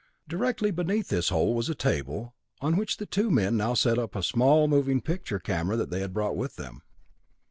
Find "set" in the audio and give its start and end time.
3.75-3.99